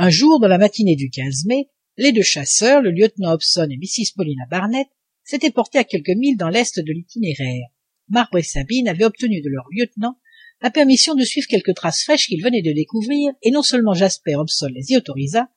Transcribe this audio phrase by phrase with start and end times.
[0.00, 1.10] un jour dans la matinée du
[1.46, 4.86] mai les deux chasseurs le lieutenant hobson et mrs paulina barnett
[5.24, 7.66] s'étaient portés à quelques milles dans l'est de l'itinéraire.
[8.08, 10.16] Marbre et sabine avaient obtenu de leur lieutenant
[10.62, 14.36] la permission de suivre quelques traces fraîches qu'ils venaient de découvrir et non seulement jasper
[14.36, 15.50] hobson les y autorisa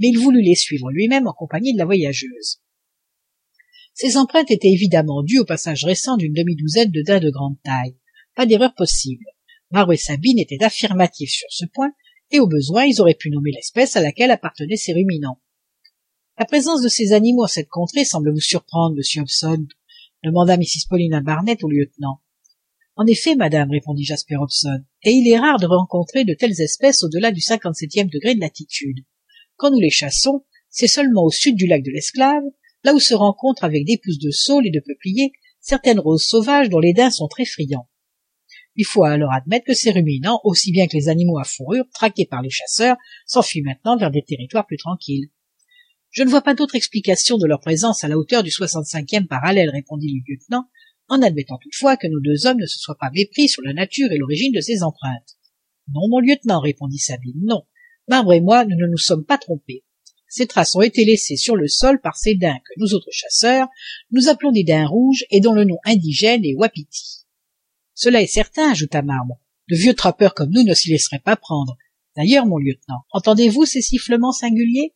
[0.00, 2.60] mais il voulut les suivre lui-même en compagnie de la voyageuse.
[3.92, 7.94] Ces empreintes étaient évidemment dues au passage récent d'une demi-douzaine de daims de grande taille.
[8.34, 9.24] Pas d'erreur possible.
[9.70, 11.92] Marbre et sabine étaient affirmatifs sur ce point
[12.30, 15.40] et au besoin ils auraient pu nommer l'espèce à laquelle appartenaient ces ruminants.
[16.38, 19.66] La présence de ces animaux en cette contrée semble vous surprendre monsieur hobson
[20.24, 22.20] demanda mrs paulina barnett au lieutenant.
[22.96, 27.02] En effet madame répondit jasper hobson et il est rare de rencontrer de telles espèces
[27.04, 29.04] au-delà du cinquante-septième degré de latitude.
[29.56, 32.42] Quand nous les chassons c'est seulement au sud du lac de l'esclave
[32.82, 36.68] là où se rencontrent avec des pousses de saule et de peupliers certaines roses sauvages
[36.68, 37.88] dont les daims sont très friands
[38.76, 42.26] il faut alors admettre que ces ruminants aussi bien que les animaux à fourrure traqués
[42.26, 45.30] par les chasseurs s'enfuient maintenant vers des territoires plus tranquilles.
[46.10, 49.26] Je ne vois pas d'autre explication de leur présence à la hauteur du soixante cinquième
[49.26, 50.68] parallèle répondit le lieutenant
[51.08, 54.10] en admettant toutefois que nos deux hommes ne se soient pas mépris sur la nature
[54.10, 55.36] et l'origine de ces empreintes.
[55.92, 57.62] Non mon lieutenant répondit sabine non.
[58.08, 59.84] Marbre et moi nous ne nous sommes pas trompés.
[60.28, 63.68] Ces traces ont été laissées sur le sol par ces daims que nous autres chasseurs
[64.10, 67.23] nous appelons des daims rouges et dont le nom indigène est wapiti
[67.94, 69.38] cela est certain ajouta marbre
[69.70, 71.76] de vieux trappeurs comme nous ne s'y laisseraient pas prendre.
[72.16, 74.94] D'ailleurs mon lieutenant entendez-vous ces sifflements singuliers?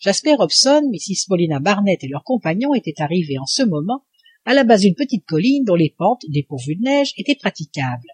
[0.00, 4.04] Jasper hobson mrs paulina barnett et leurs compagnons étaient arrivés en ce moment
[4.44, 8.08] à la base d'une petite colline dont les pentes dépourvues de neige étaient praticables.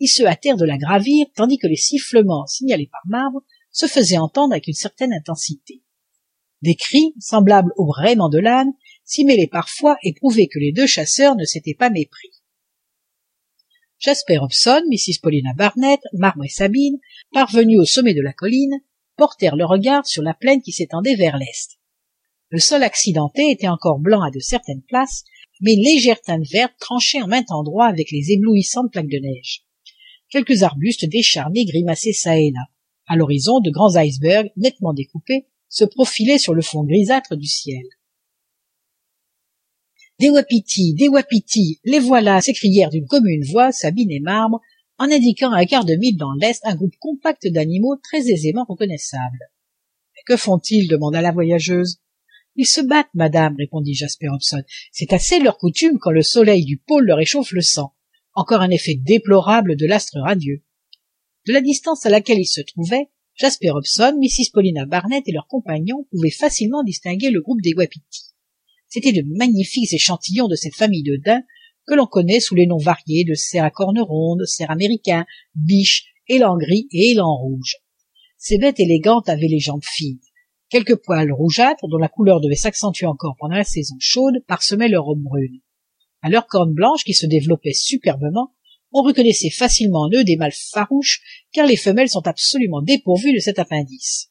[0.00, 4.18] Ils se hâtèrent de la gravir tandis que les sifflements signalés par marbre se faisaient
[4.18, 5.82] entendre avec une certaine intensité.
[6.62, 8.72] Des cris semblables au braiement de l'âne
[9.04, 12.30] s'y mêlaient parfois et prouvaient que les deux chasseurs ne s'étaient pas mépris
[13.98, 16.98] jasper hobson mrs paulina barnett marbre et sabine
[17.32, 18.80] parvenus au sommet de la colline
[19.16, 21.78] portèrent le regard sur la plaine qui s'étendait vers l'est.
[22.50, 25.24] Le sol accidenté était encore blanc à de certaines places
[25.60, 29.64] mais une légère teinte verte tranchait en maint endroit avec les éblouissantes plaques de neige.
[30.30, 32.66] Quelques arbustes décharnés grimaçaient çà et là.
[33.06, 37.84] À l'horizon de grands icebergs nettement découpés se profilaient sur le fond grisâtre du ciel
[40.18, 44.60] des wapitis des wapitis les voilà s'écrièrent d'une commune voix sabine et marbre
[44.98, 48.66] en indiquant à un quart de mille dans l'est un groupe compact d'animaux très aisément
[48.68, 49.50] reconnaissables
[50.14, 50.88] mais que font-ils?
[50.88, 52.00] demanda la voyageuse
[52.58, 54.64] ils se battent madame répondit jasper hobson.
[54.90, 57.94] C'est assez leur coutume quand le soleil du pôle leur échauffe le sang.
[58.34, 60.64] Encore un effet déplorable de l'astre radieux
[61.46, 65.46] de la distance à laquelle ils se trouvaient jasper hobson mrs paulina barnett et leurs
[65.46, 68.27] compagnons pouvaient facilement distinguer le groupe des wapitis
[68.88, 71.44] c'étaient de magnifiques échantillons de cette famille de daims
[71.86, 76.04] que l'on connaît sous les noms variés de cerfs à cornes rondes cerfs américains biches
[76.28, 77.76] élans gris et élans rouges.
[78.36, 80.20] Ces bêtes élégantes avaient les jambes fines.
[80.68, 85.04] Quelques poils rougeâtres dont la couleur devait s'accentuer encore pendant la saison chaude parsemaient leurs
[85.04, 85.60] robes brunes.
[86.20, 88.52] À leurs cornes blanches qui se développaient superbement
[88.92, 91.20] on reconnaissait facilement en eux des mâles farouches
[91.52, 94.27] car les femelles sont absolument dépourvues de cet appendice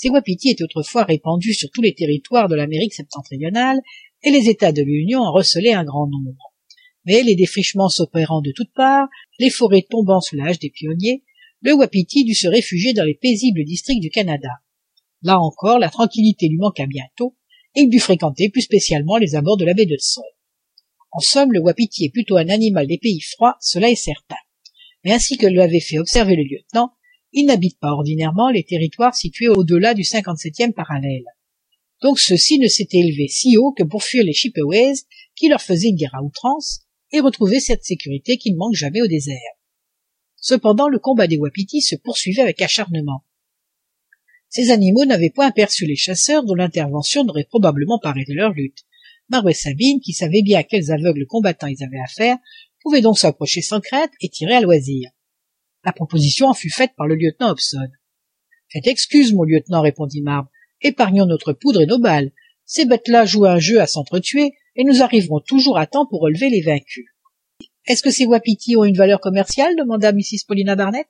[0.00, 3.80] ces wapitis étaient autrefois répandus sur tous les territoires de l'amérique septentrionale
[4.22, 6.54] et les états de l'union en recelaient un grand nombre.
[7.04, 11.22] Mais les défrichements s'opérant de toutes parts les forêts tombant sous l'âge des pionniers
[11.60, 14.48] le wapiti dut se réfugier dans les paisibles districts du canada.
[15.22, 17.36] Là encore la tranquillité lui manqua bientôt
[17.74, 20.22] et il dut fréquenter plus spécialement les abords de la baie d'hudson
[21.12, 24.36] en somme le wapiti est plutôt un animal des pays froids cela est certain.
[25.04, 26.92] Mais ainsi que l'avait fait observer le lieutenant
[27.32, 31.24] il n'habite pas ordinairement les territoires situés au-delà du cinquante-septième parallèle.
[32.02, 34.94] Donc ceux-ci ne s'étaient élevés si haut que pour fuir les chippeways
[35.36, 36.80] qui leur faisaient une guerre à outrance
[37.12, 39.36] et retrouver cette sécurité qui ne manque jamais au désert.
[40.36, 43.24] Cependant le combat des wapitis se poursuivait avec acharnement.
[44.48, 48.78] Ces animaux n'avaient point aperçu les chasseurs dont l'intervention n'aurait probablement pas arrêté leur lutte.
[49.28, 52.36] Marbre sabine qui savaient bien à quels aveugles combattants ils avaient affaire
[52.82, 55.10] pouvaient donc s'approcher sans crainte et tirer à loisir
[55.84, 57.88] la proposition en fut faite par le lieutenant hobson
[58.72, 60.48] faites excuse mon lieutenant répondit marbre.
[60.80, 62.30] Épargnons notre poudre et nos balles.
[62.64, 66.50] Ces bêtes-là jouent un jeu à s'entretuer et nous arriverons toujours à temps pour relever
[66.50, 67.06] les vaincus
[67.86, 69.74] est-ce que ces wapitis ont une valeur commerciale?
[69.76, 71.08] demanda mrs paulina barnett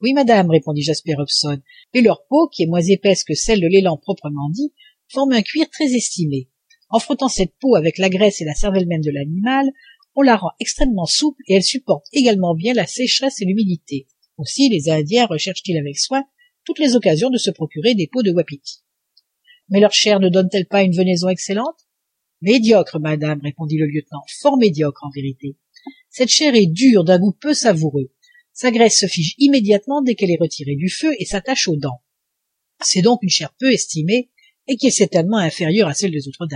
[0.00, 1.60] oui madame répondit jasper hobson.
[1.94, 4.72] Et leur peau qui est moins épaisse que celle de l'élan proprement dit
[5.08, 6.48] forme un cuir très estimé.
[6.88, 9.70] En frottant cette peau avec la graisse et la cervelle même de l'animal
[10.16, 14.08] on la rend extrêmement souple et elle supporte également bien la sécheresse et l'humidité.
[14.36, 16.24] Aussi les indiens recherchent ils avec soin
[16.64, 18.80] toutes les occasions de se procurer des peaux de wapiti
[19.68, 21.86] mais leur chair ne donne-t-elle pas une venaison excellente?
[22.40, 24.22] Médiocre madame répondit le lieutenant.
[24.40, 25.56] Fort médiocre en vérité.
[26.10, 28.12] Cette chair est dure d'un goût peu savoureux.
[28.52, 32.02] Sa graisse se fige immédiatement dès qu'elle est retirée du feu et s'attache aux dents.
[32.82, 34.30] C'est donc une chair peu estimée
[34.66, 36.46] et qui est certainement inférieure à celle des autres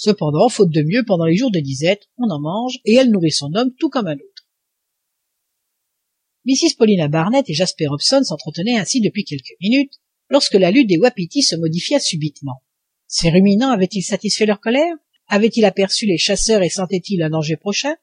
[0.00, 3.32] cependant faute de mieux pendant les jours de disette on en mange et elle nourrit
[3.32, 4.48] son homme tout comme un autre.
[6.46, 10.00] Mrs paulina barnett et jasper hobson s'entretenaient ainsi depuis quelques minutes
[10.30, 12.62] lorsque la lutte des wapitis se modifia subitement.
[13.08, 14.94] Ces ruminants avaient-ils satisfait leur colère?
[15.26, 17.94] Avaient-ils aperçu les chasseurs et sentaient-ils un danger prochain?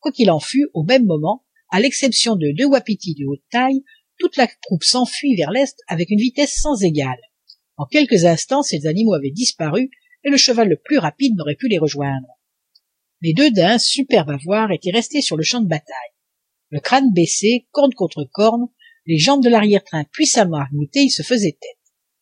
[0.00, 3.84] Quoi qu'il en fût au même moment à l'exception de deux wapitis de haute taille
[4.18, 7.20] toute la troupe s'enfuit vers l'est avec une vitesse sans égale.
[7.76, 9.88] En quelques instants ces animaux avaient disparu
[10.24, 12.28] et le cheval le plus rapide n'aurait pu les rejoindre.
[13.20, 15.94] Les deux daims superbes à voir étaient restés sur le champ de bataille.
[16.70, 18.66] Le crâne baissé corne contre corne
[19.06, 21.78] les jambes de l'arrière-train puissamment arc-boutées ils se faisaient tête.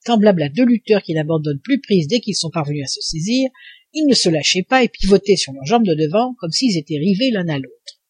[0.07, 3.51] Semblables à deux lutteurs qui n'abandonnent plus prise dès qu'ils sont parvenus à se saisir
[3.93, 6.99] ils ne se lâchaient pas et pivotaient sur leurs jambes de devant comme s'ils étaient
[6.99, 8.01] rivés l'un à l'autre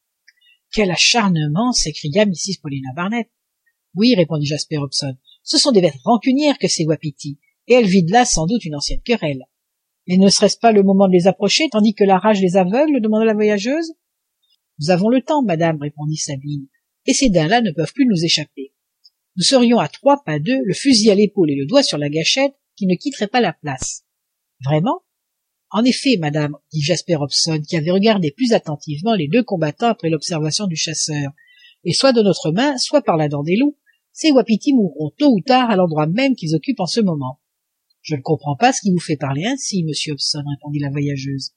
[0.72, 1.72] quel acharnement!
[1.72, 3.28] s'écria mrs paulina barnett
[3.94, 8.12] oui répondit jasper hobson ce sont des bêtes rancunières que ces wapitis et elles vident
[8.12, 9.44] là sans doute une ancienne querelle
[10.10, 13.00] mais ne serait-ce pas le moment de les approcher tandis que la rage les aveugle
[13.00, 13.92] demanda la voyageuse.
[14.80, 16.66] Nous avons le temps madame répondit sabine.
[17.06, 18.72] Et ces daims là ne peuvent plus nous échapper.
[19.36, 22.08] Nous serions à trois pas d'eux le fusil à l'épaule et le doigt sur la
[22.08, 24.02] gâchette qui ne quitteraient pas la place.
[24.64, 25.02] Vraiment?
[25.70, 30.10] En effet madame dit jasper hobson qui avait regardé plus attentivement les deux combattants après
[30.10, 31.30] l'observation du chasseur.
[31.84, 33.78] Et soit de notre main soit par la dent des loups.
[34.10, 37.39] Ces wapitis mourront tôt ou tard à l'endroit même qu'ils occupent en ce moment
[38.02, 41.50] je ne comprends pas ce qui vous fait parler ainsi monsieur hobson répondit la voyageuse.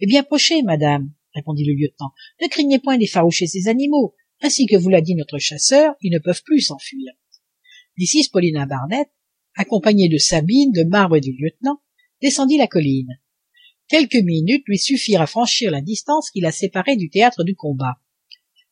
[0.00, 2.12] Eh bien approchez madame répondit le lieutenant.
[2.42, 4.14] Ne craignez point d'effaroucher ces animaux.
[4.42, 7.12] Ainsi que vous l'a dit notre chasseur ils ne peuvent plus s'enfuir.
[7.98, 9.08] Mrs paulina barnett
[9.56, 11.80] accompagnée de sabine de marbre et du lieutenant
[12.22, 13.18] descendit la colline.
[13.88, 17.96] Quelques minutes lui suffirent à franchir la distance qui la séparait du théâtre du combat.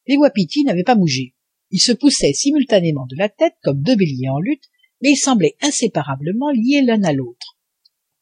[0.06, 1.34] Les wapitis n'avaient pas bougé.
[1.70, 4.70] Ils se poussaient simultanément de la tête comme deux béliers en lutte
[5.02, 7.58] mais ils semblaient inséparablement liés l'un à l'autre.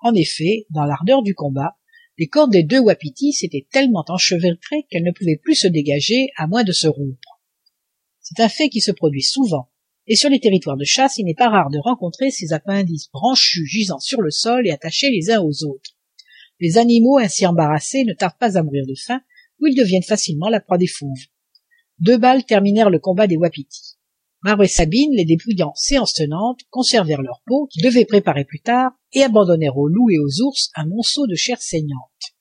[0.00, 1.76] En effet dans l'ardeur du combat
[2.18, 6.46] les cordes des deux wapitis s'étaient tellement enchevêtrées qu'elles ne pouvaient plus se dégager à
[6.46, 7.40] moins de se rompre.
[8.20, 9.70] C'est un fait qui se produit souvent
[10.06, 13.66] et sur les territoires de chasse il n'est pas rare de rencontrer ces appendices branchus
[13.66, 15.96] gisant sur le sol et attachés les uns aux autres.
[16.58, 19.20] Les animaux ainsi embarrassés ne tardent pas à mourir de faim
[19.60, 21.26] ou ils deviennent facilement la proie des fauves.
[21.98, 23.85] Deux balles terminèrent le combat des wapitis
[24.62, 29.22] et sabine les dépouillant séance tenante conservèrent leur peau qu'ils devaient préparer plus tard et
[29.22, 32.35] abandonnèrent aux loups et aux ours un monceau de chair saignante